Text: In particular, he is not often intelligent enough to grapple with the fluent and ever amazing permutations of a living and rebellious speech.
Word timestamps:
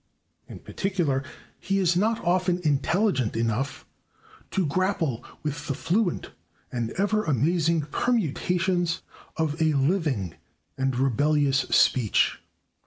In 0.49 0.57
particular, 0.57 1.23
he 1.59 1.77
is 1.77 1.95
not 1.95 2.25
often 2.25 2.57
intelligent 2.63 3.35
enough 3.35 3.85
to 4.49 4.65
grapple 4.65 5.23
with 5.43 5.67
the 5.67 5.75
fluent 5.75 6.31
and 6.71 6.89
ever 6.93 7.23
amazing 7.23 7.81
permutations 7.81 9.03
of 9.37 9.61
a 9.61 9.73
living 9.73 10.33
and 10.75 10.97
rebellious 10.97 11.59
speech. 11.69 12.39